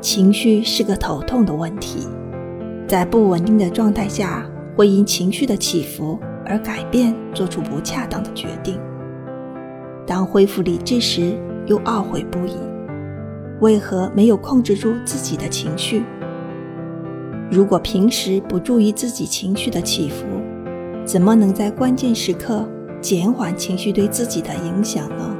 [0.00, 2.06] 情绪是个头痛的问题。
[2.86, 8.80] 在不稳定的状态下会因情绪的起伏而改变做出不恰当的决定。
[10.06, 12.56] 当恢复理智时又懊悔不已。
[13.60, 16.02] 为何没有控制住自己的情绪？
[17.50, 20.24] 如果平时不注意自己情绪的起伏
[21.04, 22.68] 怎么能在关键时刻
[23.00, 25.36] 减缓情绪对自己的影响呢？